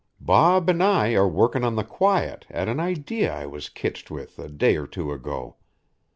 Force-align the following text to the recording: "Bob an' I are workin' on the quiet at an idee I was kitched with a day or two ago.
"Bob 0.19 0.67
an' 0.67 0.81
I 0.81 1.13
are 1.13 1.27
workin' 1.27 1.63
on 1.63 1.75
the 1.75 1.83
quiet 1.83 2.47
at 2.49 2.67
an 2.67 2.79
idee 2.79 3.27
I 3.27 3.45
was 3.45 3.69
kitched 3.69 4.09
with 4.09 4.39
a 4.39 4.49
day 4.49 4.75
or 4.75 4.87
two 4.87 5.11
ago. 5.11 5.57